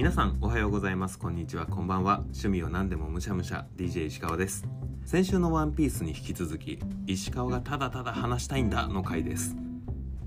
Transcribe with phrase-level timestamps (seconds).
[0.00, 1.18] 皆さんおはようございます。
[1.18, 1.66] こんにちは。
[1.66, 2.20] こんばんは。
[2.20, 3.66] 趣味を何でもむしゃむしゃ。
[3.76, 4.66] DJ 石川です。
[5.04, 9.54] 先週のワンピースに引き続き石川がただただ話したいんだの回です。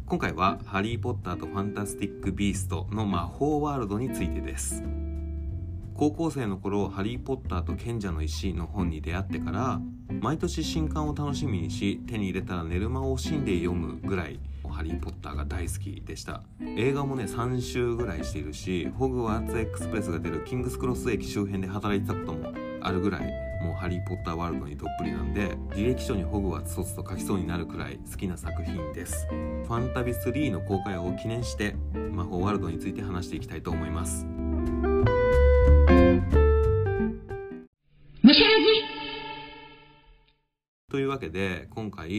[0.05, 4.83] 今回はハリーポッターとファンタスティックビーストの魔法ワールドについてです。
[5.95, 9.81] 高校生の頃ハリー・ポッターと賢者の石の本に出会ってから
[10.21, 14.39] 毎年新刊を楽しみにし手に入れたら寝る間を惜しんで読むぐらい
[14.73, 16.43] ハリー・ポッターが大好きでした。
[16.75, 23.21] 映画もね3週ぐらいしているしホグワーツエクスプレスが出るキングスクロス駅周辺で働いてたこともあるぐらい
[23.63, 29.27] もうハリー・ポッターワールドにどっぷりなんで履歴書にホグワーツ卒と書きそうになるくらい好きな作品です。
[29.29, 31.75] ファンタビ3の公開を記念して
[32.11, 34.25] 魔法ワールドについて話していきたいと思います。
[40.89, 42.09] というわけで今回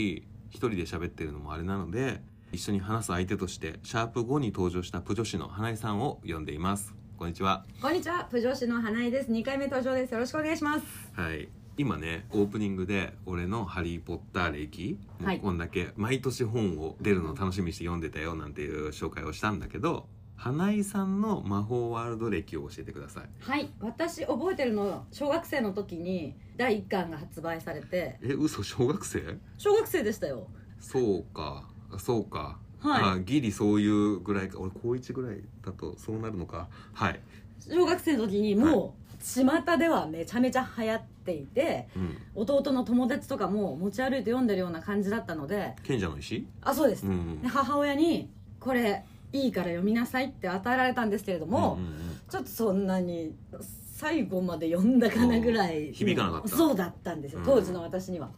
[0.49, 2.23] 一人で喋ってるのもあれなので
[2.55, 6.95] 一緒に話す相手としてシャープ5に登場したプ女子の花井さんを呼んでいます。
[7.19, 7.65] こんにちは。
[7.77, 9.31] じこんにちは、プ女子の花井です。
[9.31, 10.13] 2回目登場です。
[10.15, 10.87] よろしくお願いします。
[11.15, 11.49] はい。
[11.77, 15.41] 今ねオープニングで俺の「ハリー・ポッター歴」はい。
[15.41, 23.29] こんだけ毎年本を出るのを楽しみにして読んでたよなんていう紹介をしたんだけど花井さんの魔法ワールド歴を教えてください。
[23.41, 28.19] はい、私覚えてるの小学生の時に第1巻が発売されて。
[28.23, 29.41] え嘘小学生？
[29.59, 30.47] 小学生でしたよ。
[30.79, 33.03] そうかそうか、はい。
[33.17, 34.59] あギリそういうぐらいか。
[34.61, 36.69] 俺高1ぐらいだとそうなるのか。
[36.93, 37.21] はい、
[37.59, 46.47] 小学生の時にもう巷ではめちゃめちゃ流行っていてうん、弟の友達とかも持ち歩いて読んでるような感じだったので賢者の石？
[46.61, 48.29] あそうです、うんで母親に
[48.61, 51.95] 「これいいから読みなさい」って与えられたんですけれども、うんうんうん。
[52.29, 53.35] ちょっとそんなに
[53.97, 56.49] 最後まで読んだかなぐらい響かなかった。
[56.49, 57.39] そうだったんですよ。
[57.39, 57.47] うん。
[57.47, 58.31] 当時の私には、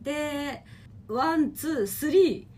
[0.00, 0.64] で
[1.08, 2.49] one two three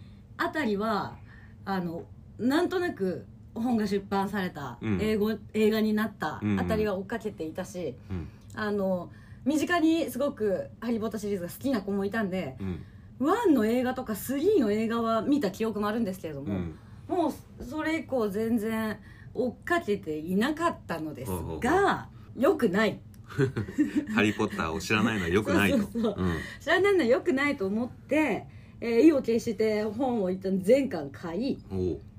[0.42, 1.16] あたりは
[1.64, 2.04] あの
[2.38, 4.98] なんとなく本が出版された、うん。
[5.00, 8.28] 英語映画になったあたりは追っかけていたし、うん。
[8.54, 9.10] あの
[9.44, 12.84] 身近にすごく「ハリー・ポッター」シリーズが好きな子もいたんでうん。
[13.20, 16.78] 1の映画とか3の映画は見た記憶もあるんですけれども、うん。
[17.08, 17.28] も
[17.60, 18.98] うそれ以降全然
[19.34, 21.60] 追っかけていなかったのですほうほうほう。
[21.60, 23.00] がよくない。
[24.14, 25.78] ハリー・ポッターを知らないのはよくないと。
[25.78, 26.14] そうそうそう。
[26.18, 26.36] うん。
[26.60, 28.46] 知らないのはよくないと思って、
[28.84, 31.58] えー意を決して本を一旦全巻買い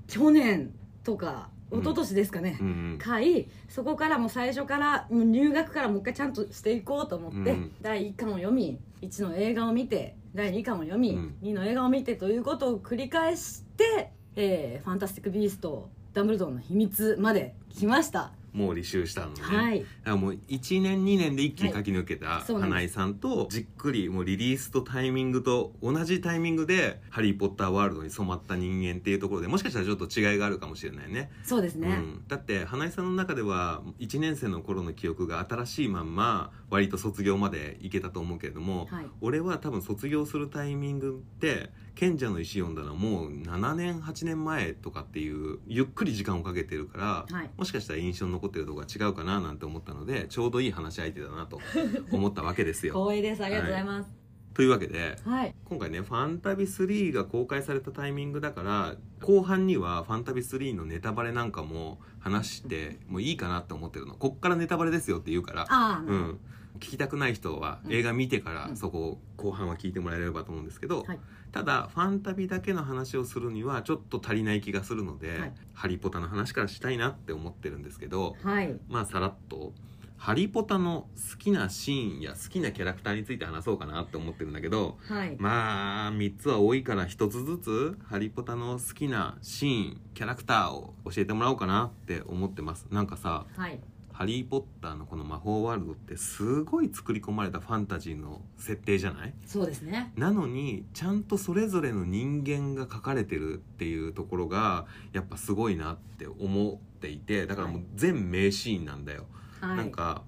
[0.07, 0.71] 去年
[1.03, 1.79] とかうん。
[1.81, 2.97] 一昨年ですかね、うんうん。
[2.99, 7.71] 買いそこからもう最初からもう入学からもう一回ちゃんとしていこうと思って、うん。
[7.81, 11.35] 第1巻を読み1の映画を見て第2巻を読み、うん。
[11.41, 19.79] 2の映画を見てということを繰り返して「えーファンタスティック・ビースト」ダンブルドアの秘密まで来ました、もう履修したのね、はい。
[19.79, 31.31] だからもう1年2年で一気に駆け抜けた花井さんとじっくりもうリリースとタイミングと同じタイミングで「ハリー・ポッター」ワールドに染まった人間っていうところでもしかしたらちょっと違いがあるかもしれないね。
[31.43, 39.05] そうですね、うん、だって花井さんの中では1年生の頃の記憶が新しいまんま割と卒業までいけたと思うけれども、はい。
[39.21, 47.49] 俺は多分卒業するタイミングって賢者の石読んだのはもう7年8年前とかっていうゆっくり時間をかけてるから、はい。
[47.57, 51.59] もしかしたら印象に残ってるところが違うかななんて思ったのでちょうどいい話し相手だなと
[52.11, 52.93] 思ったわけですよ。
[52.93, 54.23] 光栄ですありがとうございます。
[54.53, 64.13] というわけではい、今回ね「ファンタビ3」が公開されたタイミングだから後半には「ファンタビ3」のネタバレなんかも話してもいいかなって思ってるの。
[64.15, 66.03] こっからネタバレですよって言うから。
[66.07, 66.39] うん、
[66.79, 68.77] 聞きたくない人はうん映画見てからうん。
[68.77, 71.19] そこを後半は聞いてもらえればと思うんですけど、はい。
[71.51, 75.53] ただファンタビだけの話をするにはちょっと足りない気がするので「はい。
[75.73, 78.75] ハリポタ」の話からしたいなって思ってるんですけどはい。
[78.89, 79.73] まあさらっと
[80.17, 85.35] 「ハリポタ」の好きなシーンや好きなキャラクターについて話そうかなって思ってるんだけどはい。
[85.37, 92.87] まあ3つは多いから1つずつ「ハリポタ」の好きなシーンキャラクターを教えてもらおうかなって思ってます。
[92.89, 93.79] なんかさはい
[94.23, 99.33] ハリー・ポッターのこの魔法ワールドってすごい作り込まれたファンタジーの設定じゃない？
[99.45, 100.13] そうですね。
[100.15, 109.25] なのにちゃんとそれぞれの人間が描かれてるっていうところがやっぱすごいなって思っていてだからもう全名シーンなんだよ、
[109.59, 109.75] はい。
[109.75, 110.23] なんか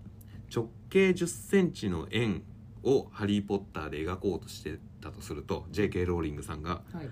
[0.54, 2.44] 直径1 0センチの円
[2.84, 7.10] をハリー・ポッターで描こうとしてたとすると JK ローリングさんがはい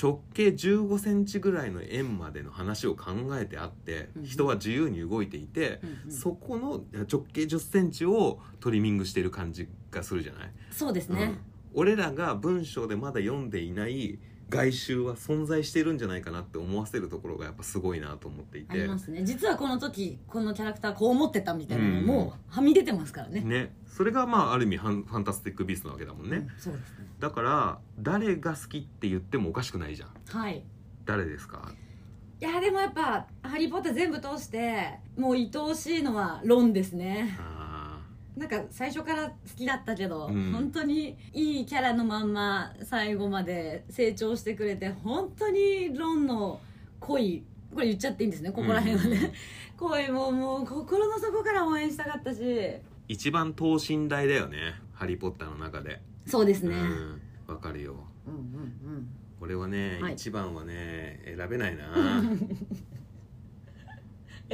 [0.00, 6.12] 直径1 5センチぐらいの円までの話を考えてあってうん人は自由に動いていて、うんうん。
[6.12, 11.38] そこの直径1 0センチをトリミングしている感じがするじゃない、そうですね、うん。
[11.74, 14.18] 俺らが文章でまだ読んでいない
[14.52, 18.72] 外周は存在してるんじゃないかなって思わせるところがやっぱすごいなと思っていて。
[18.72, 19.24] ありますね。
[19.24, 23.40] 実はこの時このキャラクターこう思ってたみたいなのもはみ出てますからね。
[23.40, 23.74] ね。
[23.86, 27.06] それがまあある意味ファンファンタスティック・ビーストなわけだもんね、うんそうですね。
[27.18, 30.10] だから誰が好きって言ってもおかしくないじゃん。
[30.26, 30.62] はい。
[31.04, 31.72] 誰ですか？
[32.40, 37.38] いやでもやっぱ「ハリー・ポッター」全部通してもう愛おしいのはロンですね。
[37.38, 37.51] あ
[38.36, 40.52] なんか最初から好きだったけど、うん。
[40.52, 46.60] 本当にいいキャラのまんま最後まで成長してくれて本当にロンの
[47.00, 47.44] 恋
[47.74, 49.32] これ言っちゃっていいんですねここら辺はね、
[49.76, 52.40] 恋ももう心の底から応援したかったし。
[52.40, 56.00] ー一番等身大だよね「ハリー・ポッター」の中で。
[56.26, 57.96] そうですね、うんわかるよ。
[58.26, 59.08] うんうん。
[59.40, 60.12] 俺はね、はい。
[60.14, 61.84] 一番はね選べないな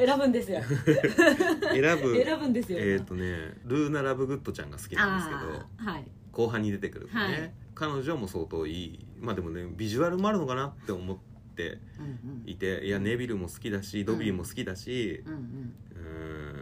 [0.06, 0.60] 選ぶんですよ。
[0.62, 2.78] 選ぶ 選ぶんですよ。
[2.80, 6.04] えっ、とねルーナ・ラブグッドちゃんが好きなんですけどはい。
[6.32, 7.52] 後半に出てくる子ね、はい。
[7.74, 9.06] 彼女も相当いい。
[9.20, 11.18] まあでもねビジュアルもあるのかなって思っ
[11.54, 15.38] てうんいていやネビルも好きだしドビーも好きだしうんうん。
[15.38, 16.14] うんう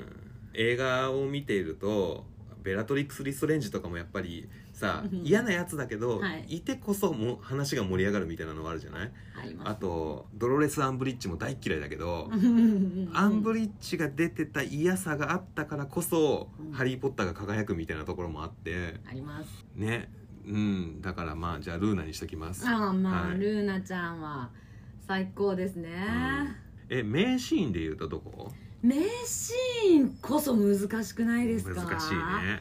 [0.03, 0.07] ん。
[0.55, 2.27] 映画を見ていると
[2.63, 5.21] ベラトリックス・リストレンジとかもやっぱりさうん。
[5.25, 6.57] 嫌なやつだけど、はい。
[6.57, 9.11] い、てこそも話が盛り上がるみたいなのがあるじゃない？
[9.65, 12.41] あとドロレス・アンブリッジも大嫌いだけど、うん。
[12.41, 16.73] うんうんアンブリッジが出てた嫌さがあったからこそ、うん。
[16.73, 18.97] ハリー・ポッターが輝くみたいなところもあって。
[19.09, 19.65] あります。
[19.75, 20.11] ね。
[20.47, 21.01] うん。
[21.01, 22.69] だからまあじゃあルーナにしときます。
[22.69, 23.39] ああまあ、はい。
[23.39, 24.51] ルーナちゃんは
[25.07, 25.97] 最高ですね、
[26.89, 28.53] え名シーンで言うとどこ？
[28.83, 31.83] 名シーンこそ難しくないですか？
[31.83, 32.61] 難しいね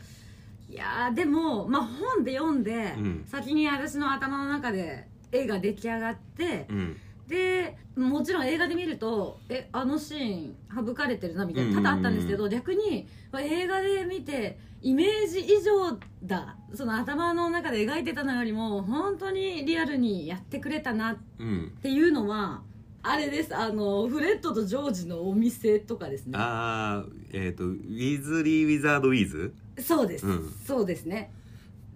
[0.76, 3.24] いやーでも、まあ、本で読んで、うん。
[3.26, 6.98] 先に私の頭の中で絵が出来上がって、うん。
[7.28, 10.56] でもちろん映画で見るとえあのシーン
[10.86, 21.72] 省かれてるなみたいな多々あったんですけど、逆にまあ映画で見てイメージ以上だその頭の中で描いてたのよりも本当にリアルにやってくれたなっうん。
[21.82, 22.62] ていうのは
[23.02, 23.56] あれです。
[23.56, 26.38] あのフレッドとジョージのお店とかですね。
[26.38, 30.54] ああえっ、とウィズリー・ウィザード・ウィズそうです、うん。
[30.66, 31.32] そうですね。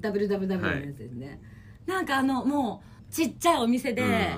[0.01, 1.41] WWW のやつですね、
[1.85, 4.35] なんかあのもうちっちゃいお店で、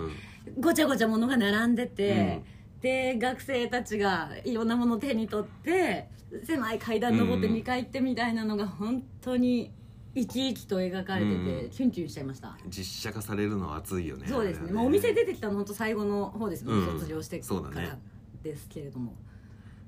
[0.60, 2.42] ごちゃごちゃ物が並んでて、
[2.82, 6.10] で学生たちがいろんなものを手に取って
[6.46, 7.54] 狭い階段登ってうん。
[7.56, 9.72] 2階行ってみたいなのが本当に
[10.16, 11.70] 生き生きと描かれてて、うん。
[11.70, 14.26] キュンキュンしちゃいました、実写化されるのは熱いよね。
[14.28, 14.64] そうですね。
[14.66, 17.00] あれはまあ、お店出てきたの本当最後の方ですね、うん。
[17.00, 17.46] 卒業してか
[17.76, 17.98] ら
[18.42, 19.14] ですけれども、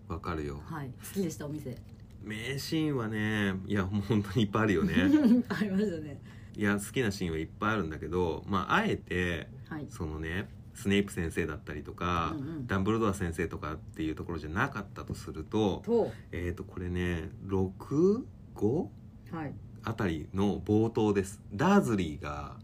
[0.07, 0.61] わかるよ。
[0.65, 0.88] はい。
[0.88, 1.77] 好きでしたお店
[2.24, 4.94] 名シーンはねいやもう本当にいっぱいあるよね。
[5.50, 6.22] ありましたね。
[6.56, 9.88] いや好きなシーンはいっぱいあるんだけどまああえてはい。
[9.90, 12.68] そのねスネイプ先生だったりとか、うんうん。
[12.68, 16.12] ダンブルドア先生とかっていうところじゃなかったとするとと。
[16.31, 18.88] えっ、とこれね65
[19.31, 19.54] はい。
[19.84, 21.42] あたりの冒頭です。
[21.54, 22.56] ダーズリーが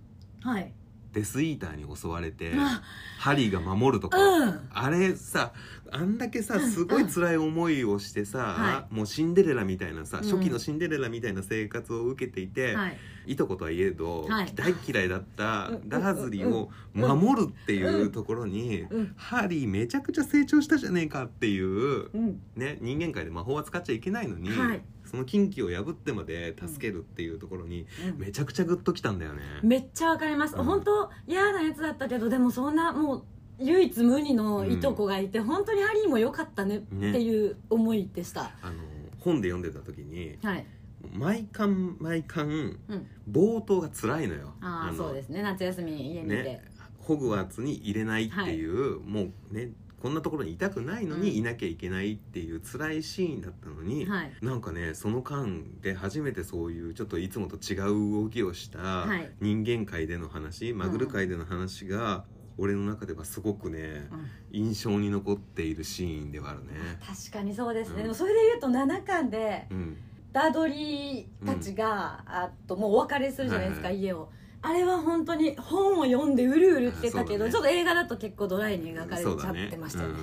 [0.41, 0.73] はい
[1.13, 2.81] デスイーターに襲われてあ。
[3.17, 4.69] ハリーが守るとか、うん。
[4.71, 5.53] あれさ
[5.91, 10.23] あんだけさすごい辛い思いをしてさ、はもうシンデレラみたいなさ、うん。
[10.23, 12.97] 初期のシンデレラみたいな生活を受けていて、はい。
[13.25, 14.51] いとことはいえど、はい。
[14.55, 15.89] 大嫌いだったうん。
[15.89, 19.13] ダーズリーを守るっていうところに、うん。
[19.17, 22.41] ハリーめちゃくちゃ成長したじゃねえかっていう、うん。
[22.55, 29.41] ね、人間界で魔法は使っちゃいけないのに、はいその禁忌を破ってまで助けるっていうところに、めちゃくちゃグッときたんだよね。
[29.63, 30.63] めっちゃわかります、うん。
[30.63, 33.23] 本当嫌なやつだったけどでもそんなもう
[33.59, 38.83] 唯一無二のいとこがいて、本当にハリーも良かったねっていう思いでした、あの
[39.19, 40.65] 本で読んでた時にはい、
[41.11, 44.53] 毎巻毎巻うん、冒頭が辛いのよ。
[44.61, 45.41] ああそうですね。
[45.41, 46.63] 夏休み家にいて、ね、
[46.99, 51.35] ホグワーツに入れないっていう、もうねこんなところにいたくないのにうん。
[51.37, 54.31] いなきゃいけないっていう辛いシーンだったのに、はい。
[54.41, 59.31] なんかねその間で初めてそういうちょっといつもと違う動きをしたはい。
[59.39, 62.25] 人間界での話、マグル界での話が
[62.57, 64.29] 俺の中ではすごくねうん。
[64.51, 66.71] 印象に残っているシーンではあるね。
[67.05, 68.01] 確かにそうですね、うん。
[68.03, 69.97] でもそれで言うと7巻でうん、
[70.31, 73.99] ダードリーたちが、あともうお別れするじゃないですか、はい。
[73.99, 74.29] 家を
[74.61, 77.51] あれは本当に本を読んでうるうるってたけど、ね。
[77.51, 80.15] ちょっと映画だと結構ドライに描かれちゃってましたよね。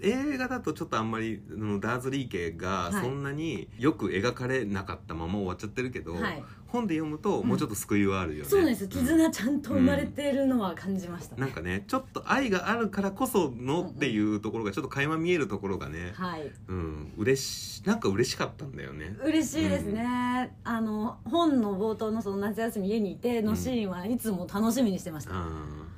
[0.00, 1.40] 映画だとちょっとあんまり
[1.80, 8.86] ダーズリー家がはいそんなによく描かれなかったまま終わっちゃってるけど、はい本で読むともうちょっと救いはあるよね、そうなんです。
[8.86, 8.88] ん。
[8.88, 16.50] 絆ちゃんと生まれてるのは感じましたね、なんかねちょっと愛があるからこそのっていうところがちょっと垣間見えるところがね、はい。
[16.68, 17.12] うん。
[17.16, 19.16] 嬉しなんか嬉しかったんだよね。
[19.24, 25.48] 嬉しいですね、あの本の冒頭のその夏休み家にいてのシーンはいつも楽しみにしてました、ああ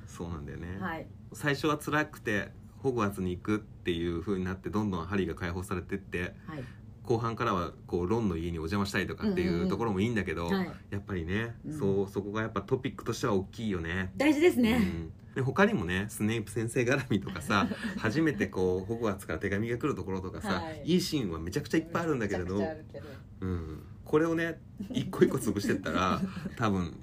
[0.07, 1.07] そうなんだよね、はい。
[1.33, 2.51] 最初は辛くて
[2.83, 6.65] ホグワーツに行くっていう風になってどんどんハリーが解放されてってはい
[7.13, 9.69] 後半からはこうロンの家にお邪魔したいとかっていううん。
[9.69, 10.71] ところもいいんだけど、はい。
[10.91, 11.79] やっぱりね、うん。
[11.79, 14.13] そうそこがやっぱトピックとしては大きいよね。
[14.17, 20.83] 大事ですね、うん、で他にもねスネイプ先生絡みとかさ 初めてこうホグワーツから手紙が来るところとかさ、はい。
[20.85, 22.57] い、いシーンはめちゃくちゃいっぱいあるんだけれど。
[22.57, 23.07] めちゃくちゃあるけど。
[23.41, 26.21] うん、これをね一個一個潰してったら
[26.57, 26.97] 多分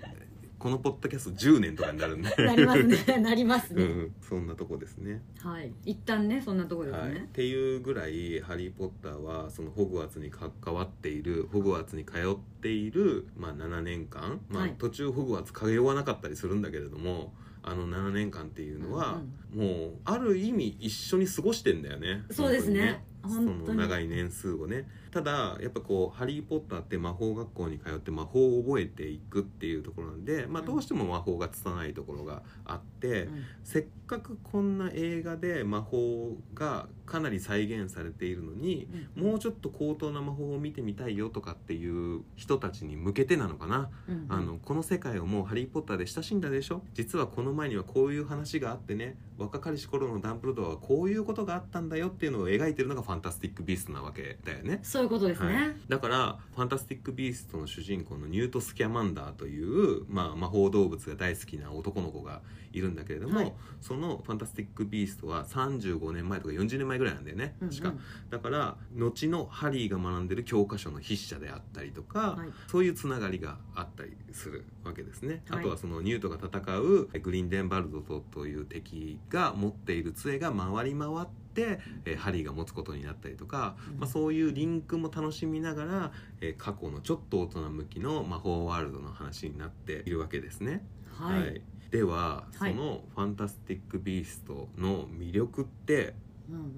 [0.60, 2.30] このポッドキャスト10年とかになるんで。
[2.38, 3.18] なりますね。
[3.24, 5.22] なりますね、うん、そんなとこですね。
[5.42, 5.72] はい。
[5.86, 14.76] 一旦ねそんなところですはい、っね、ていうぐらい「ハリー・ポッター」はそのホグワーツに関わっているホグワーツに通っている、まあ、7年間、まあはい。
[14.78, 17.34] 途中ホグワーツ通わなかったりするんだけれども
[17.70, 19.22] あの7年間っていうのは、
[19.54, 22.24] もうある意味一緒に過ごしてんだよね。
[22.32, 23.04] そうですね。
[23.28, 24.88] その長い年数をね。
[25.12, 30.68] ただやっぱこう「ハリー・ポッター」って魔法学校に通って魔法を覚えていくっていうところなんで、まあ、うん。
[30.68, 33.44] どうしても魔法が拙いところがあって、うん。
[33.64, 46.82] せっかくこんな映画で魔法がかなり再現されているのに、もうちょっと高等な魔法を見てみたいよとかっていう人たちに向けてなのかな、うんあのこの世界をもう「ハリー・ポッター」で親しんだでしょ？
[46.94, 49.18] 実はこの前にはこういう話があってね。
[49.38, 54.82] 若かりし頃のダンブルドアはこういうことがあったんだよっていうのを描いてるのがファンタスティック・ビーストなわけだよね。
[54.84, 62.42] そういうことですね、はい、だからファンタスティック・ビーストの主人公のニュート・スキャマンダーという、まあ、魔法動物が大好きな男の子が
[62.74, 63.54] いるんだけれども、はい。
[63.80, 67.96] そのファンタスティック・ビーストは35年前とか40年前ぐらいなんだよね確か、うん。
[67.96, 72.50] うんだから後のハリーが学んでる教科書の筆者であったりとか、はい。
[72.68, 75.60] そういうつながりがあったりするわけですね、はい。
[75.62, 84.00] あとはそのニュートが戦うグリンデンバルドとという敵が持っている杖が回り回って、えーハリーが持つことになったりとか、うん。
[84.00, 90.86] まあ、そういうリンクも楽しみながら、えー過去のちょっと大人向きの魔法ワールドの話になっているわけですね。
[91.18, 92.74] はい、では、はい。
[92.74, 96.14] その「ファンタスティック・ビースト」の魅力って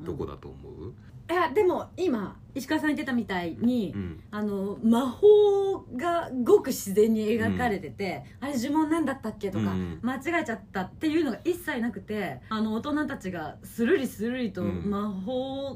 [0.03, 0.93] どこだと思う、
[1.29, 4.23] いやでも今石川さん言ってたみたいに、うん。
[4.31, 9.99] あの魔法がごく自然に描かれてて、あれ呪文なんだったっけとか、うん。
[10.01, 14.89] 間違えちゃったっていうのが一切なくてあの大人たちがスルリスルリとうん。
[14.89, 15.71] 魔法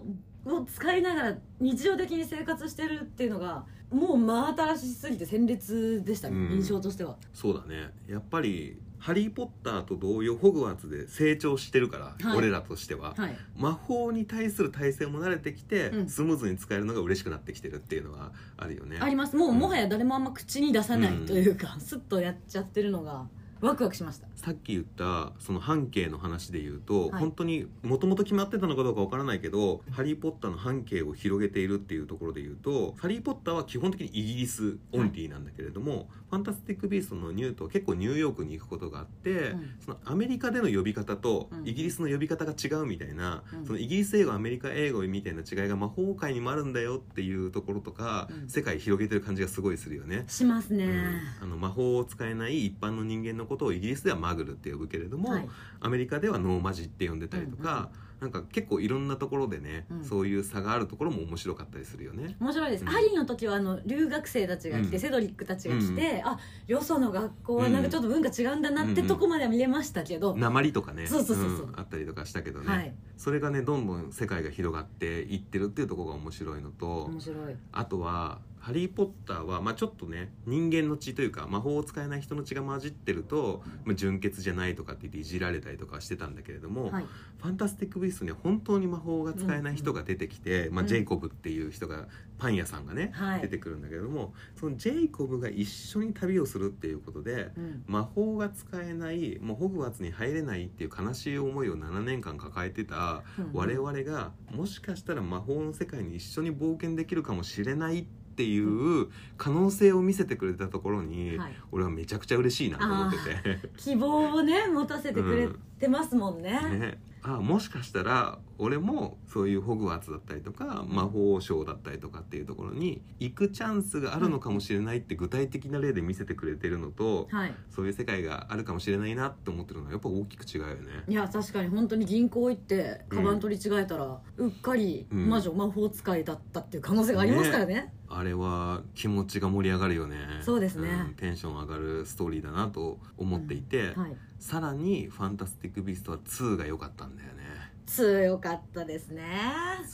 [0.45, 6.55] を使いながら日常的に生活してるっていうのがもう真新しすぎて鮮烈でしたね、うん。
[6.55, 7.17] 印象としては。
[7.33, 7.91] そうだね。
[8.07, 12.37] やっぱり「ハリー・ポッター」と同様ホグワーツで成長してるから、はい。
[12.37, 13.37] 俺らとしては、はい。
[13.55, 16.09] 魔法に対する体制も慣れてきて、うん。
[16.09, 18.97] スムーズに使えるのが嬉しくなってきてるっていうのはあるよね。
[18.99, 19.35] あります。
[19.35, 23.27] もう、うんもはや誰もあんま口に出さないというか、スッとやっちゃってるのが
[23.61, 24.27] ワクワクしました。
[24.35, 27.19] さっき言ったその半径の話で言うと、はい。
[27.19, 39.75] 本当にもともと決まってたのかどうかわからないけど「ハリー・ポッター」の半径を広げているっていうところで言うと「ハリー・ポッター」は基本的にイギリスオンリーなんだけれども、ファンタスティック・ビーストのニュートは結構ニューヨークに行くことがあって、うん。
[39.79, 41.67] そのアメリカでの呼び方とうん。
[41.67, 43.65] イギリスの呼び方が違うみたいな、うん。
[43.65, 48.49] そのイギリス英語アメリカ英語みたいな違いが魔法界にもあるんだよっていうところとか、うん。
[48.49, 50.25] 世界広げてる感じがすごいするよね。
[50.27, 51.43] しますね、うん。
[51.43, 55.49] あの魔法を使えない一般の人間のことをイギリスではマグルって呼ぶけれども、はい。
[55.79, 62.35] アメリカではノーマジって呼んでたりとか、なんか結構いろんなところでね、うんそういう差があるところも面白かったりするよね。
[62.39, 62.87] 面白いです、うん。
[62.87, 64.99] ハリーの時はあの留学生たちが来て、うん。
[64.99, 71.07] セドリックたちが来て、あよその学校はなんかちょっと文化違うんだなってうんとこまでは見れましたけど、鉛とかね。
[71.07, 71.67] そうそうそうそう。
[71.67, 71.73] ん。
[71.77, 72.93] あったりとかしたけどね、はい。
[73.17, 77.55] それがねどんどん世界が広がっていってるっていうところが面白いのと、面白い。
[77.73, 87.05] あとは「ハリー・ポッターは」まあ、ちょっとね人間の血というか魔法を使えない人の血が混じってると、まあ、純血じゃないとかって言っていじられたりとかしてたんだけれども、はい。
[87.37, 92.07] ファンタスティック・ビーストには本当に魔法が使えない人が出てきて、まあ、うんジェイコブっていう人が
[92.39, 93.41] パン屋さんがね、はい。
[93.41, 97.83] 出てくるんだけれどもそのジェイコブが一緒に旅をするっていうことでうん。
[97.85, 103.51] 魔法が使えないもうホグワーツに入れないっていう悲しい思いを7年間抱えてたうん。
[103.53, 111.55] 我々がもしかしたら魔法の世界に一緒に冒険できるかもしれないっていう可能性を見せてくれたところに、はい。
[111.71, 113.69] 俺はめちゃくちゃ嬉しいなと思ってて。
[113.77, 115.47] 希望をね持たせてくれ
[115.79, 127.53] てますもんね, ね、あもしかしたら俺もそういうホグワーツだったりとか魔法省だったりとかっていうところに行くチャンスがあるのかもしれないって具体的な例で見せてくれてるのと、はい。
[127.69, 130.75] そういう世界があるかもしれないなって思ってるのはやっぱ大きく違うよね。
[131.07, 135.29] いや確かに本当に銀行行ってカバン取り違えたら、うっかりうん。
[135.29, 140.17] 魔女魔法使いだったっていう可能性がありますからねあれは気持ちが盛り上がるよね。
[140.41, 141.03] そうですね。
[141.03, 144.15] んテンション上がるストーリーだなと思っていて、はい。
[144.39, 147.43] さらに「ファンタスティック・ビースト」は2が良かったんだよね。
[147.85, 149.23] 強かったですね。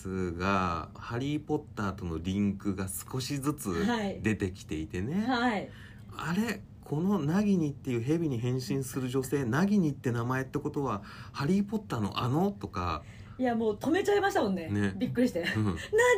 [0.03, 4.19] 2が「ハリー・ポッター」とのリンクが少しずつはい。
[4.21, 5.69] 出てきていてね、はい。
[6.17, 12.51] あれこのナギニっていう蛇に変身する女性ナギニって名前ってことは「ハリー・ポッター」のあの？
[12.51, 13.03] とか、
[13.41, 14.69] いやもう止めちゃいましたもんね。
[14.69, 14.93] ね。
[14.95, 15.43] びっくりして。
[15.55, 15.65] うん。
[15.65, 15.73] な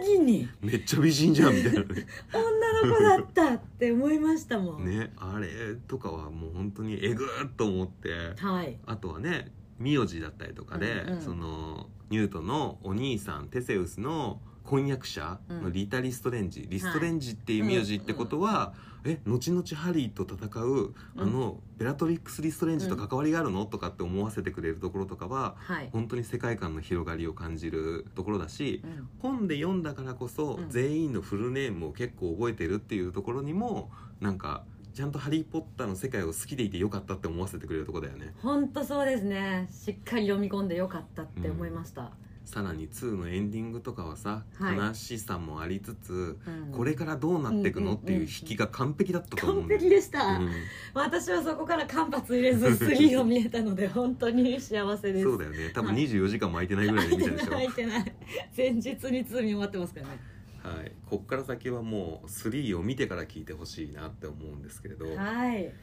[0.06, 0.50] ぎに？
[0.60, 1.86] めっちゃ美人じゃんみたいなね。
[2.34, 5.48] 女の子だったって思いましたもん、ねあれ
[5.88, 8.34] とかはもう本当にえぐーっと思って。
[8.36, 8.78] はい。
[8.86, 11.22] あとはね名字だったりとかで、うんうん。
[11.22, 18.74] そのニュートンのお兄さんテセウスの婚約者のリタ・リストレンジ、リストレンジっていうはい名字ってことは、
[19.06, 29.10] え後々ハリーと戦うあの、ベラトリックス・リストレンジと関わりがあるのとかって思わせてくれるところとかははい、本当に世界観の広がりを感じるところだしうん。
[29.20, 30.70] 本で読んだからこそ、うん。
[30.70, 33.92] 全員のフルネームを結構覚えてるっていうところにも
[34.22, 38.34] なんかちゃんと「ハリー・ポッター」の世界を好きでいてよかったって思わせてくれるところだよね。
[38.42, 39.68] 本当そうですね。
[39.72, 42.12] しっかり読み込んでよかったって思いました、
[42.46, 44.76] さらに2のエンディングとかはさ、はい。
[44.76, 46.72] 悲しさもありつつうん。
[46.72, 50.52] これからどうなっていくのっていう引きが完璧だったと思うん完だよ璧でした、うん。
[50.94, 55.24] 私はそこから間髪入れず3を見えたので 本当に幸せです。
[55.24, 55.72] そうだよね。
[55.74, 56.08] 多分はい。
[56.08, 58.16] 24時間も空いてないぐらいで見たでしょ、開いてない。
[58.56, 60.20] 前日に2見終わってますからね。
[60.64, 65.74] はい、こっから先はもう3を見てから聞いてほしいなって思うんですけれどはい。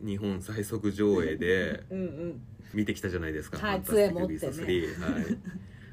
[0.00, 2.40] 日本最速上映でうんうん
[2.74, 4.66] 見てきたじゃないですか「はいファンタスティック・杖持ってね。
[4.66, 5.38] ビースト3」はい、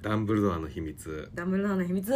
[0.05, 1.31] ダンブルドアの秘密。
[1.33, 2.13] ダブルドアの秘密。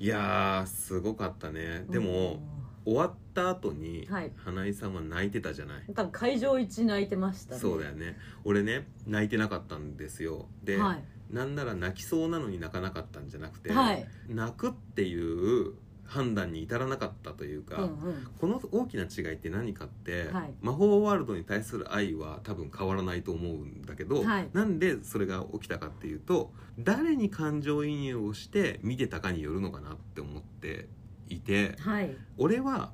[0.00, 1.84] いやーすごかったね。
[1.88, 2.42] でも
[2.84, 4.32] 終わった後に、はい。
[4.36, 5.84] 花井さんは泣いてたじゃない。
[5.94, 7.60] 多分会場一泣いてましたね。
[7.60, 8.18] そうだよね。
[8.42, 10.48] 俺ね泣いてなかったんですよ。
[10.64, 11.04] で、はい。
[11.32, 14.04] なんなら泣きそうなのに泣かなかったんじゃなくて、はい。
[14.28, 15.74] 泣くっていう
[16.04, 18.28] 判断に至らなかったというか、うんうん。
[18.40, 20.54] この大きな違いって何かって、はい。
[20.60, 24.48] 魔法ワールドに対する愛は多分変わらないと思うんだけど、はい。
[24.52, 30.88] なんでそれが起きたかっていうと誰に感情移入をして見てたかによるのかなって思って
[31.28, 32.16] いてはい。
[32.36, 32.92] 俺は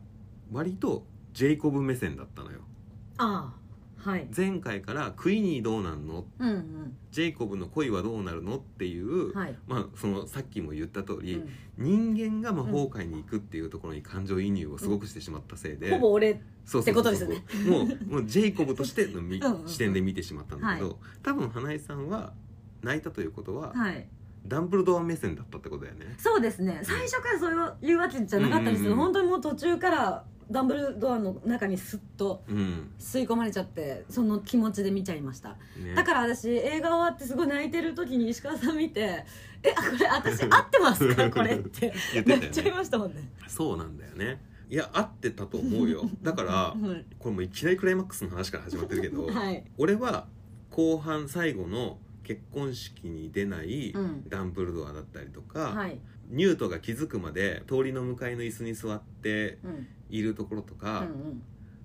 [0.52, 2.60] 割とジェイコブ目線だったのよ。
[3.18, 3.67] ああ
[3.98, 4.28] はい。
[4.34, 6.24] 前回からクイニーどうなんの？
[6.38, 6.96] うんうん。
[7.10, 8.56] ジェイコブの恋はどうなるの？
[8.56, 9.56] っていう、はい。
[9.66, 12.14] まあそのさっきも言った通り、うん。
[12.14, 16.36] 人間が魔法界に行くっていうところに感情移入をすごくしてしまったせいで、ほぼ俺っ
[16.84, 17.44] てことですよね。
[17.68, 22.32] もうもうジェイコブとしてのみ視点で見てしまったんだけど、は多分花井さんは
[22.82, 24.06] 泣いたということは、はい。
[24.46, 26.14] ダンブルドア目線だったってことだよね。
[26.16, 26.80] そうですね。
[26.82, 29.12] 最初からそういうわけじゃなかったんですけど、うんうんうん。
[29.12, 32.90] 本当にもう途中からダンブルドアの中にスッとうん。
[32.98, 35.50] 吸い込まれちゃってその気持ちで見ちゃいました。
[35.76, 35.94] ね。
[35.94, 39.24] だから私映画終わってすごい泣いてる時に石川さん見て
[39.62, 41.28] 「えあこれ私合ってますか？
[41.30, 41.92] これ」って。
[42.14, 42.40] 言ってね。
[42.40, 43.30] なっちゃいましたもんね。
[43.46, 44.40] そうなんだよね。
[44.70, 46.08] いや合ってたと思うよ。
[46.22, 47.04] だからはい。
[47.18, 49.64] これもういきなりクライマックスの話から始まってるけど、はい。
[49.78, 50.26] 俺は
[50.70, 54.28] 後半最後の結婚式に出ないうん。
[54.28, 55.98] ダンブルドアだったりとか、はい。
[56.30, 61.42] ニュートが気づくまで通りの向かいの椅子に座ってうんいるところとうんか、うん。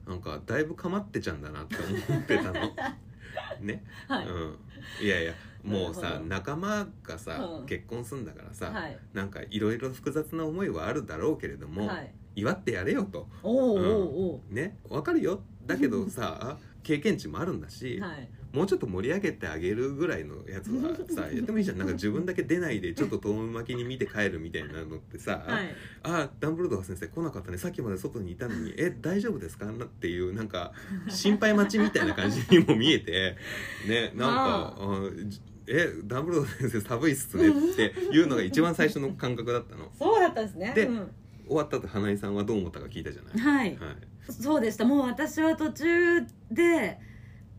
[0.08, 2.54] なんかだいぶかまってちゃんだなって思ってたの。
[3.62, 4.28] ね、はい。
[4.28, 4.58] うん、
[5.02, 5.34] いやいや
[5.64, 7.66] もうさ仲間がさ、うん。
[7.66, 8.98] 結婚すんだからさ、はい。
[9.14, 12.14] なんかいろいろ複雑な思いはあるだろうけれども、はい。
[12.36, 13.30] 祝ってやれよと。
[13.44, 14.78] おーおーおね？
[14.90, 15.44] わかるよ。
[15.66, 21.78] だけどさ 経験値もあるんだし、ーはいもうちょっと盛り上げてあげるぐらいのやつはさ やってもいいじゃん。
[21.80, 25.76] なんか自分だけ出ないでちょっと遠巻きに見て帰るみたいなのってさ、はい。
[26.04, 27.58] あダンブルドア先生来なかったね。
[27.58, 29.66] さっきまで外にいたのにえ大丈夫ですか？
[29.66, 30.72] なっていうなんか
[31.10, 33.36] 心配待ちみたいな感じにも見えて
[33.90, 35.10] ねなんかあ。
[35.26, 39.92] じえダンブルドア先生寒いっすねっていうのが一番最初の感覚だったの。
[39.98, 40.74] そうだったんですね。
[40.76, 41.12] でうん。
[41.48, 43.78] 終わった後花井さんはどう思ったか聞いたじゃない、はい。
[43.78, 44.86] はい、そうでした。
[44.86, 47.00] もう私は途中で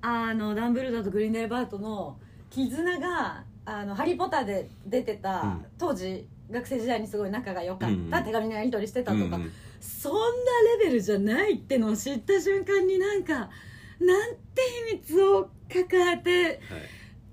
[0.06, 2.18] あのダンブルドアとグリンデルバートの
[2.50, 5.64] 絆が「あのハリー・ポッター」で出てた、うん。
[5.78, 8.24] 当時学生時代にすごい仲が良かった、うんうん。
[8.24, 9.52] 手紙のやり取りしてたとか、うんうん。
[9.80, 10.18] そんな
[10.78, 13.48] レベルじゃないってのを知った瞬間になんか
[13.98, 16.60] なんて秘密を抱えてはい。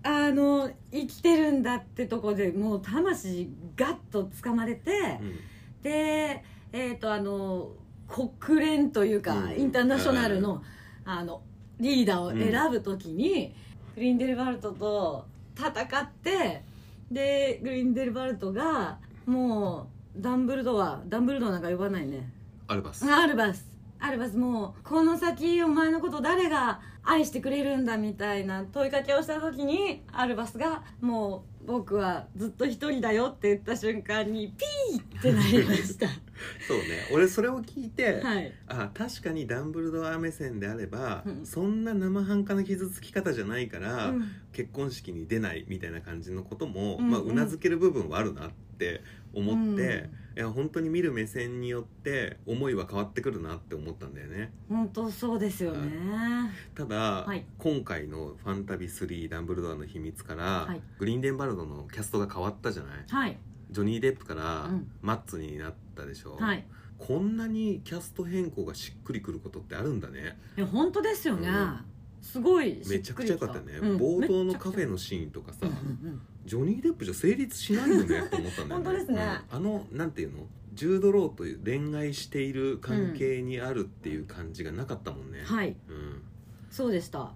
[0.04, 5.36] あの生きてるんだってとこでもう魂ガッとつかまれて、うん。
[5.84, 7.74] でえっ、とあの
[8.08, 9.60] 国連というか、うん。
[9.60, 10.64] インターナショナルの,、
[11.04, 11.42] あの
[11.82, 13.54] リーダーを選ぶときに、
[13.96, 15.26] グリンデルバルトと
[15.58, 16.64] 戦って
[17.12, 22.32] でグリンデルバルトがもうダンブルドアダンブルドアなんか呼ばないね。
[22.68, 23.06] アルバス。
[23.06, 23.70] アルバス。
[24.00, 36.08] アルバスもうこの先お前のこと誰が愛してくれるんだみたいな問いかけをした時にアルバスがもう僕はずっと一人だよって言った瞬間にピーってなりました。
[36.68, 37.08] そうね。
[37.12, 38.54] 俺それを聞いて、はい。
[38.68, 41.46] あ確かにダンブルドア目線であれば、うん。
[41.46, 44.32] そんな生半可な傷つき方じゃないから、うん。
[44.52, 49.02] 結婚式に出ないみたいな感じのことも、うんまあ、うなずける部分はあるなって
[49.34, 54.54] 思って、うんいや本当に見る目線によって思いは変わってくるなって思ったんだよね。
[54.70, 56.52] 本当そうですよね。
[56.74, 57.46] ただ、はい。
[57.58, 60.82] 今回の「ファンタビ3ダンブルドアの秘密」から、はい。
[61.00, 63.06] グリーンデンバルドのキャストが変わったじゃない？
[63.10, 63.38] はい。
[63.72, 64.92] ジョニー・デップからうん。
[65.02, 66.66] マッツになったでしょ、はい。
[66.98, 70.38] こんなにキャスト変更がしっくりくることってあるんだね。
[70.56, 71.78] いや本当ですよね、うん。
[72.22, 73.98] すごいめちゃくちゃ良かったよね、うん。
[73.98, 75.74] 冒頭のカフェのシーンとかさ、うんう
[76.12, 78.84] んジョニー・デップじゃ成立しないよね と思ったんだよね。
[78.84, 79.22] 本当ですね。
[79.52, 79.58] うん。
[79.58, 80.48] あのなんていうの？
[80.74, 85.76] ジュード・ローという恋愛している関係にあるっていう感じがなかったもんね、うんはい。
[85.90, 86.22] うん。
[86.70, 87.34] そうでした。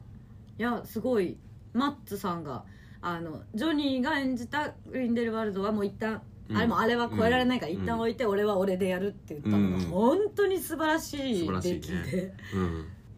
[0.57, 1.37] いやすごい。
[1.73, 2.63] マッツさんが
[3.01, 6.57] あのジョニーが演じたグリンデルワルドはもう一旦、うん。
[6.57, 7.81] あれもあれは超えられないからうん。
[7.81, 9.81] 一旦置いて俺は俺でやるって言ったのがうん。
[9.81, 11.13] 本当に素晴らし
[11.45, 12.03] い出来ね。
[12.11, 12.33] で、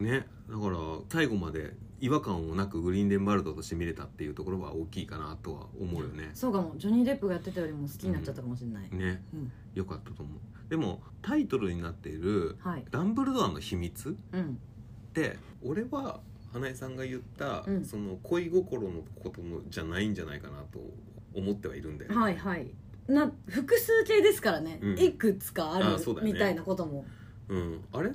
[0.00, 0.06] うん。
[0.06, 0.26] ね。
[0.50, 0.76] だから
[1.08, 6.30] 最後まで違和感もなくグリーンデンバルドとして見れたっていうところは大きいかなとは思うよね。
[6.34, 6.74] そうかも。
[6.76, 9.22] ジョニー・デップがやってたよりも好きになっちゃったかもしれない、ね。
[9.34, 9.52] うん。
[9.74, 10.38] よかったと思う。
[10.68, 14.42] でもタイトルになっているはい「ダンブルドアの秘密」うん。
[14.42, 16.20] って俺は
[16.52, 17.84] 花江さんが言った、うん。
[17.84, 20.78] その恋心のことのじゃないんじゃないかなと
[21.34, 22.70] 思ってはいるんだよね、はいはい。
[23.06, 24.98] な複数形ですからね、うん。
[24.98, 26.32] いくつかあるあそうだよね。
[26.32, 27.04] みたいなことも、
[27.48, 28.12] うん、あれっ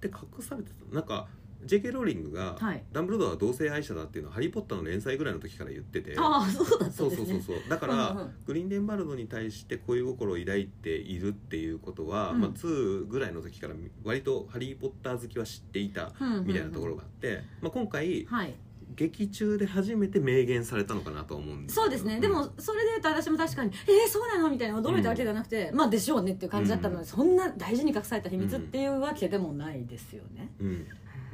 [0.00, 0.94] て隠されてた？
[0.94, 1.28] なんか
[1.64, 1.92] J.K.
[1.92, 2.82] ローリングが、はい。
[2.92, 6.14] ダンブルドアは同性愛者だっていうのは「ハリー・ポッター」の連載ぐらいの時から言ってて。
[6.16, 7.42] ああそうだったそうそうんですね。
[7.46, 12.40] そうそうだから、うんうんグリーンデンバルドに対して恋心を抱いているっていうことは、うん。
[12.40, 16.12] まあ、2ぐらいの時から割と「ハリー・ポッター」好きは知っていた
[16.44, 18.54] みたいなところがあって、まあ、今回はい。
[18.96, 22.20] 劇中で初めて明言されたのかなとは思うんそうですね、ん。
[22.20, 30.86] でもそれで言うと私も確かに「えー、そうなの?」みたいな驚いたわけじゃなくて、まあでしょうねっていう感じだったので、うんそんな大事に隠された秘密っていうわけでもないですよね、うん、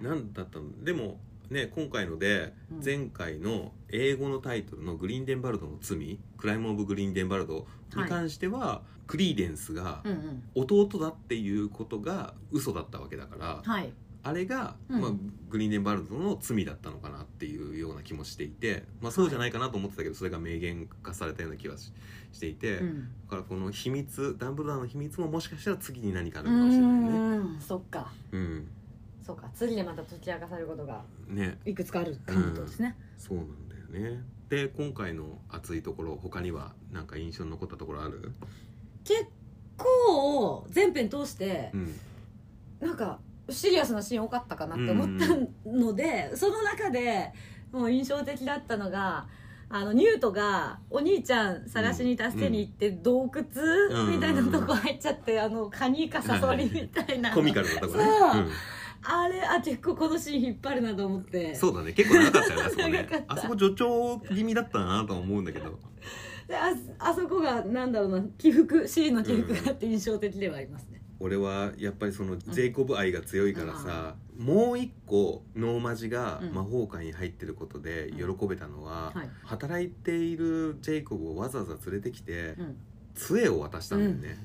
[0.03, 0.85] なんだったの？
[0.85, 2.85] でもね今回のでうん。
[2.85, 10.03] 前回の英語のタイトルの「グリーンデンバルドの罪」「クライム・オブ・グリーンデンバルド」に関しては、クリーデンスが
[10.55, 13.93] 弟だっていうことが嘘だったわけだから、はい。
[14.25, 15.01] あれが、うん。
[15.01, 15.13] まあ、
[15.49, 21.93] グリーンデンバルドの罪だったのかなっていうような気もしていて、まあ、そうじゃないかなと思ってたけど、それが明言化されたような気はし
[22.33, 23.03] していて、うん。
[23.03, 27.01] だからこの秘密ダンブルドアの秘密ももしかしたら次に何かあうるかもしれない
[27.39, 27.61] ね。
[27.61, 28.13] そっか。
[28.33, 28.69] うん
[29.27, 31.59] そうか次でまた解き明かされることがね。
[31.65, 34.23] いくつかあるかもとですね、そうなんだよね。
[34.49, 38.33] で今回の熱いところ他には何か印象に残ったところある？
[39.03, 39.27] 結
[39.77, 41.99] 構全編通してうん。
[42.79, 43.19] なんか
[43.51, 45.27] シリアスなシーン多かったかなって思った
[45.69, 47.33] ので、その中で
[47.73, 49.27] もう印象的だったのが
[49.69, 54.07] あのニュートがお兄ちゃん探しに助けに行って洞窟？
[54.07, 54.11] ん。
[54.13, 57.35] みたいなとこ入っちゃってあのカニかサソリみたいな。
[57.35, 58.07] コミカルなところね。
[58.07, 58.47] そう
[59.03, 61.51] あれあ結構このシーン引っ張るなと思って。
[61.51, 61.93] うん、そうだね。
[61.93, 62.93] 結構長かったよねあそこね。
[63.03, 63.33] 長かった。
[63.35, 65.79] あそこ助長気味だったなとは思うんだけど。
[66.49, 76.55] でああそこがなんだろうな起伏シーンの起伏があって印象的ではありますね、俺はやっぱりそのジェイコブ愛が強いからさ、もう一個ノーマジがうん。
[76.55, 79.31] 魔法界に入ってることで喜べたのは、はい。
[79.45, 82.77] 働いているジェイコブをわざわざ連れてきてうん。
[83.15, 84.39] 杖を渡したんだよね、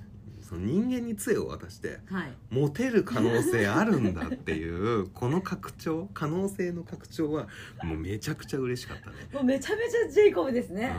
[0.51, 2.33] その人間に杖を渡してはい。
[2.49, 7.47] モテる可能性あるんだっていう この拡張可能性の拡張は
[7.83, 10.93] もうめちゃくちゃ嬉しかったね、もうめちゃめちゃジェイコブですね、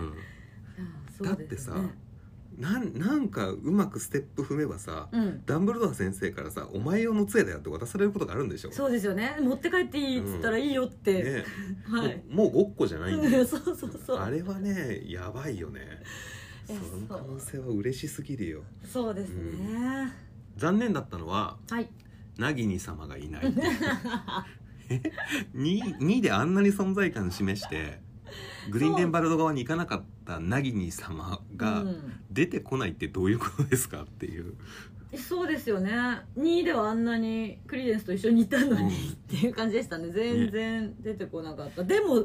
[1.20, 1.76] うん、だってさ
[2.58, 5.42] なんなんかうまくステップ踏めばさ、うん。
[5.46, 8.72] ダンブルドア先生からさ「お前用の杖だよ」って渡されることがあるんでしょ？
[8.72, 9.36] そうですよね。
[9.40, 11.44] 持って帰っていいっつったらいいよって、ね
[11.88, 12.22] はい。
[12.28, 13.40] もうもうごっこじゃないんだよ。
[13.40, 14.18] うんそうそうそう。
[14.18, 16.02] あれはねやばいよね
[16.66, 18.62] その可能性は嬉しすぎるよ。
[18.84, 20.12] そうですね、
[20.56, 21.88] 残念だったのははい。
[22.38, 23.44] ナギニ様がいない。
[25.54, 28.00] 2, 2であんなに存在感示して
[28.70, 31.84] グリーンデンバルド側に行かなかったナギニ様がう。
[31.86, 34.54] ん出てこないってどういうことですかっていう、
[35.18, 35.92] そうですよね。
[36.38, 38.88] 2ではあんなにクリデンスと一緒にいたのに、うん。
[38.88, 38.90] っ
[39.28, 40.10] ていう感じでしたね。
[40.10, 42.24] 全然出てこなかった、でも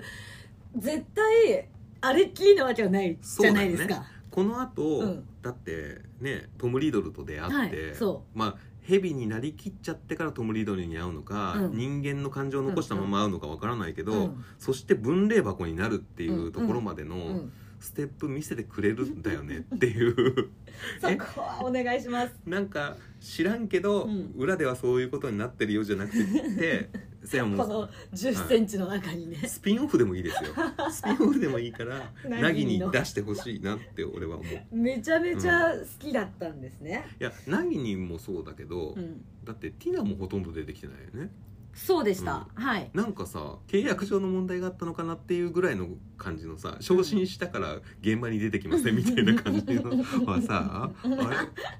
[0.78, 1.67] 絶対
[2.00, 4.06] あれっきりなわけはないじゃないですか、
[4.38, 5.28] この後、うん。
[5.41, 11.76] だってねトム・リドルと出会って、はいそまあ蛇になりきっちゃってからトム・リドルに会うのか、うん。
[11.76, 14.45] 人間の感情を残したまま会うのかわからないけど、うん。
[14.60, 20.49] そして分霊箱になるっていうところまでのうんステップ見せてくれるんだよねっていう。
[21.01, 22.35] そこはお願いします。
[22.45, 24.33] なんか知らんけど、うん。
[24.35, 26.89] 裏ではそういうことになってるよじゃなくて
[27.23, 30.51] せやもうこの1 0ンチの中にね、スピンオフでもいいですよ。
[30.91, 34.53] スピンオフでもいいからナナギギに出してほしいなって俺は思う。
[34.53, 39.23] いめちゃめちゃ好きだったんですね、やナギにもそうだけど、うん。
[39.43, 41.31] だってティナもほとんど出てきてないよね
[41.77, 42.89] そうでした、はい。
[42.93, 45.87] なんかさ契約上の問題があったのかなっていうぐらいの
[46.17, 49.91] 感じのさ昇進したから現場に出てきませんみたいな感じの
[50.25, 51.15] はさあれ？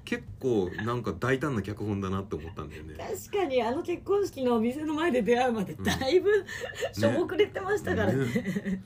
[0.04, 2.94] 結構なんか大胆な脚本だなって思ったんだよね。
[2.96, 6.30] 確かにあの結婚式のお店の前で出会うまでだいぶ、
[6.92, 8.24] しょぼくれてましたからね。
[8.24, 8.82] ね。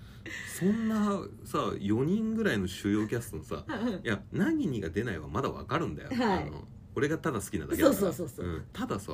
[0.58, 3.64] そんなさ4人ぐらいの主要キャストのさ
[4.02, 6.42] いや何にが出ないはまだわかるんだよ、はい。
[6.44, 8.00] あの俺がただ好きなだけだから。
[8.00, 8.64] そうそうそうそうん。
[8.72, 9.12] たださ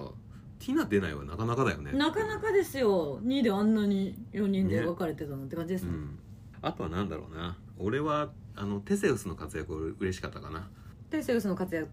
[0.58, 1.92] ティナ出ないはなかなかだよね。
[1.92, 3.20] なかなかですよ。
[3.22, 5.90] 2であんなに4人で描かれてたなんて感じですね。
[5.90, 6.18] うん。
[6.60, 7.56] あとはなんだろうな。
[7.78, 10.68] 俺はあのテセウスの活躍う嬉しかったかな。
[11.10, 11.88] テセウスの活躍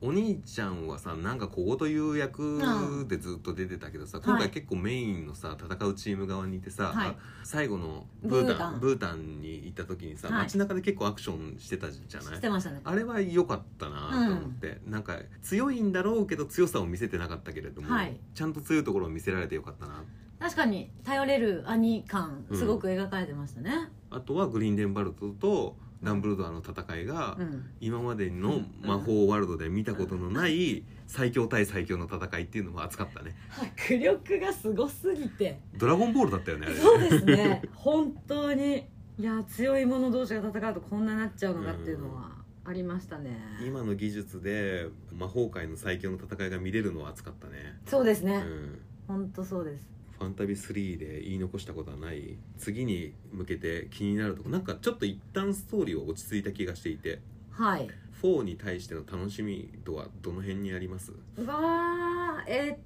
[0.00, 2.60] お兄ちゃんはさなんか小言という役
[3.08, 7.16] でずっと出てたけどさ、今回結構メインのさ戦うチーム側にいてさ、はい。
[7.42, 8.80] 最後のブータン。
[8.80, 10.42] ブブータンに行った時にさ、はい。
[10.44, 12.34] 街中で結構アクションしてたじゃない？
[12.36, 12.80] してましたね。
[12.84, 18.16] あれは良かったなと思って、なんか強いんだろうけど強さを見せてなかったけれども、はい。
[18.34, 20.04] ちゃんと強いところを見せられてよかったな。
[20.40, 23.88] 確かに頼れる兄感すごく描かれてましたね。
[24.10, 27.70] あとはグリーンデンバルトとダンブルドアの戦いが、うん。
[27.80, 33.34] 今までの魔法ワールドで見たことのない最強対最強の戦いっていうのも熱かったね。
[33.76, 35.60] 迫力がすごすぎて。
[35.76, 37.62] ドラゴンボールだったよねそうですね。
[37.74, 38.86] 本当に。
[39.16, 42.32] いや強い者同士が戦うとこんなになっちゃうのかっていうのは
[42.64, 43.38] ありましたね。
[43.64, 47.78] 今の技術で魔法界の最強の戦いが見れるのは熱かったね。
[47.86, 48.36] そうですね。
[48.36, 48.80] うん。
[49.06, 49.88] 本当そうです
[50.24, 52.38] ファンタビ3で言い残したことはない。
[52.58, 57.20] 次に向けて気になるとこなんかちょっと一旦ストーリーは落ち着いた気がしていて。
[57.50, 57.88] はい。
[58.22, 61.12] 4に対しての楽しみ度はどの辺にあります？
[61.36, 62.78] うわーえーっ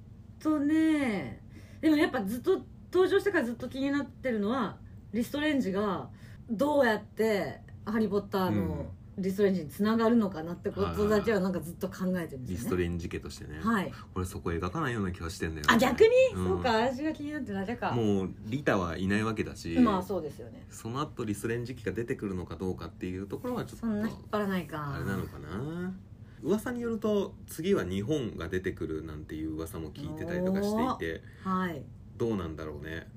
[0.43, 1.41] とね。
[1.79, 4.77] でもやっぱずっと登場してからずっと気になってるのは
[5.13, 6.09] リストレンジが
[6.49, 12.49] どうやって「ハリー・ポッター」のリストレンジにつながるのかなってことだけはなんかずっと考えてるんですよね。
[12.49, 13.91] リストレンジ家としてね、はい。
[14.13, 15.73] これそこ描かないような気がしてんだよね。
[15.73, 16.47] あ逆に、うん。
[16.47, 17.91] そうか味が気になってるだけか。
[17.91, 20.65] もうリタはいないわけだし、まあそうですよね。
[20.69, 24.93] その後リスレン時期が出てくるのかどうかっていうところはちょっとそんな引っ張らないか。
[24.95, 25.93] あれなのかな。
[26.41, 31.83] 噂によると次は日本が出てくるなんていう噂も聞いてたりとかしていてはい。
[32.17, 33.07] どうなんだろうね。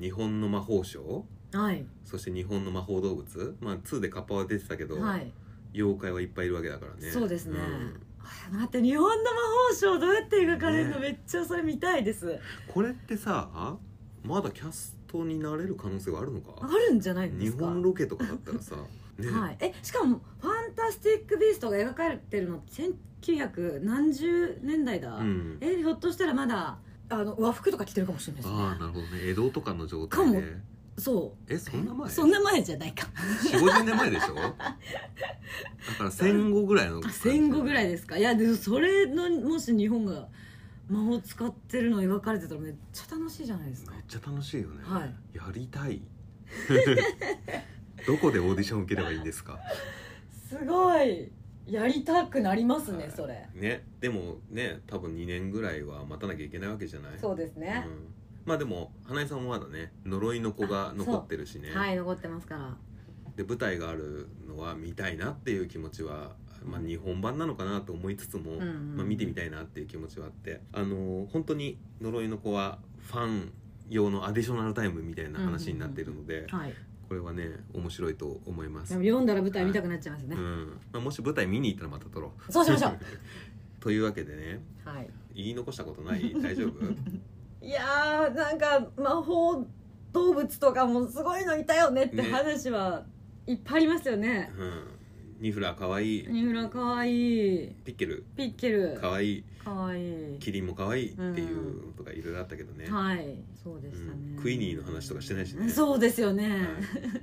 [0.00, 1.24] 日本の魔法省？
[1.52, 1.86] はい。
[2.04, 3.56] そして日本の魔法動物？
[3.60, 5.32] まあ2でカッパは出てたけど、はい
[5.74, 7.10] 妖怪はいっぱいいるわけだからね。
[7.10, 7.60] そうですね、ん。
[7.60, 11.00] あ待って日本の魔法省どうやって描かれるの、ね。
[11.00, 12.38] めっちゃそれ見たいです。
[12.68, 13.76] これってさ
[14.22, 17.66] まだキャストになれる可能性はあるのあかるんじゃないんで日すか？
[17.66, 18.76] 本ロケとかだったらさ。
[19.18, 22.60] ね、はい、えしかも「ファンタスティック・ビースト」が描かれてるの
[23.22, 25.58] ？1900何十年代だ、うん。
[25.60, 28.60] えひょっとしたらまだあの和服とか着てるかもしれないですね。
[28.60, 29.20] ああなるほどね。
[29.22, 30.42] 江戸とかの状態かも
[30.96, 32.08] でそえそんな前？
[32.08, 33.06] うそんな前じゃないか。
[33.50, 34.34] 4 5 0年前でしょ？
[34.36, 34.66] だか
[36.04, 37.00] ら戦後ぐらいの。
[37.04, 38.16] あ戦後ぐらいでですか。
[38.16, 40.28] いやでもそれのもし日本が
[40.88, 43.92] 魔法使ってるの描かれてたらめっちゃ楽しいじゃないですか。
[43.92, 45.14] めっちゃ楽しいよね、はい。
[45.36, 46.00] やりたい。
[48.06, 49.58] どこでオーディション受ければいいんですか？
[50.48, 51.32] すごい。
[51.66, 53.10] やりたくなりますね、はい。
[53.10, 53.48] それ。
[53.54, 53.84] ね。
[53.98, 57.12] でもね多分2年ぐらいは待たなきゃいけないわけじゃない？
[57.18, 58.13] そうですね、うん、
[58.44, 61.70] まあでも花江さんもまだね呪いの子が残ってるしね。
[61.74, 62.76] はい残ってますから。
[63.36, 70.60] で舞台があるのは見たいなっていう気持ちは、まあ、日本版なのかなと思いつつも、んうんまあ、見てみたいなっていう気持ちはあって。
[70.72, 73.52] あのー本当に呪いの子はファン
[73.90, 76.74] 用のアディショナルタイムみたいな話になっているので、はい。
[77.08, 78.90] これはね面白いと思います。
[78.90, 80.80] でも読んだら舞台見たくなっちゃいますね、うん。
[80.92, 82.52] まあ、もし舞台見に行ったらまた撮ろう。
[82.52, 82.98] そうしましょう。
[83.80, 85.10] というわけでねはい。
[85.34, 86.34] 言い残したことない？
[86.40, 86.72] 大丈夫？
[87.64, 89.66] いやーなんか魔法
[90.12, 92.30] 動物とかもすごいのいたよねってね。
[92.30, 93.04] 話は
[93.46, 94.52] いっぱいありますよね。
[94.56, 94.94] うん。
[95.40, 96.20] ニフラかわい。
[96.20, 97.64] いニフラかわい。
[97.64, 98.24] いピッケル。
[98.36, 98.98] ピッケル。
[99.00, 99.38] かわい。
[99.38, 100.34] いかわい。
[100.36, 103.36] いキリンもかわいいっていうのとかいろいろあったけどね、はい。
[103.62, 105.68] そうでしたね、うんクイニーの話とかしてないしね。
[105.72, 106.48] そうですよね。
[106.48, 106.60] はい。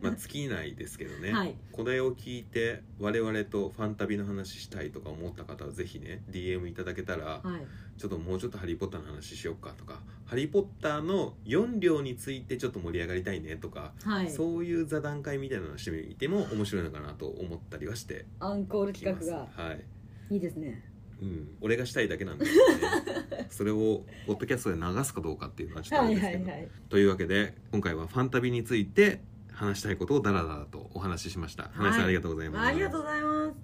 [0.02, 1.56] まあ尽きないですけどね、 はい。
[1.72, 7.66] これを聞いて我々とファンタビの話したいとか思った方はぜひね DM いただけたら、はい
[8.02, 14.32] ちょっともうちょっと「ハリー・ポッター」の話しよっかとか「ハリー・ポッター」の4両についてちょっと盛り上がりたいねとか、はい。
[14.32, 18.26] そういう座談会みたいなのをしてみても面白いのかなと思ったりはして。
[18.40, 19.28] アンコールきます。
[19.28, 19.86] 企画がはい、
[20.32, 20.84] いいですね。
[21.22, 23.48] うん、俺がしたいだけなんですけどね。
[23.52, 31.70] それをポッドキャストで流すかどうかっていうのはちょっとあはいれですけど、はいはいというわけで今回はファンタビについて話したいことをダラダラとお話ししました。
[31.74, 32.68] 花井さん、はいありがとうございます。
[32.68, 33.56] ありがとうございます。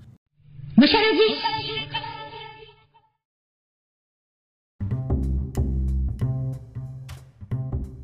[0.76, 2.17] むしゃらじ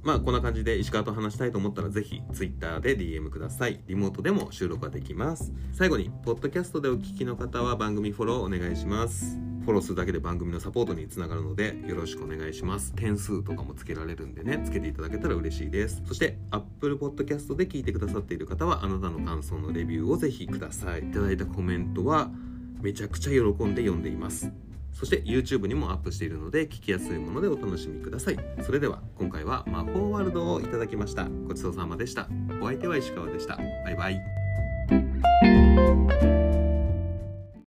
[0.04, 3.80] まあこんな感じで石川と話したいと思ったらぜひ Twitter で DM ください。
[3.88, 5.54] リモートでも収録ができます。
[5.72, 9.38] 最後にポッドキャストでお聞きの方は番組フォローお願いします。
[9.64, 12.94] フォローするだけで番組のサポートにつながるのでよろしくお願いします。
[12.96, 16.04] 点数とかもつけられるんでねつけていただけたら嬉しいです。
[16.06, 21.00] そして Apple Podcast で聞いてくださっている方はあなたの感想のレビューをぜひください。
[21.00, 22.30] いただいたコメントは
[22.82, 24.52] めちゃくちゃ喜んで読んでいます。
[24.94, 28.38] そして YouTube にもアップしているので聞きやすいものでお楽しみください。
[28.62, 31.28] それでは今回は魔法ワールドをいただきました。
[31.48, 32.28] ごちそうさまでした。
[32.62, 33.58] お相手は石川でした。
[33.58, 34.34] バイバイ。